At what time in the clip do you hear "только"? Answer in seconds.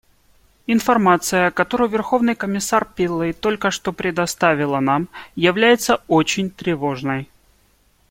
3.33-3.69